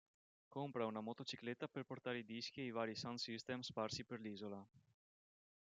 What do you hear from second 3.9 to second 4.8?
per l'isola.